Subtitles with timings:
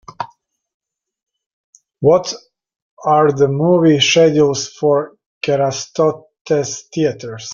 [1.99, 2.33] What
[3.05, 6.25] are the movie schedules for Kerasotes
[6.91, 7.49] Theatres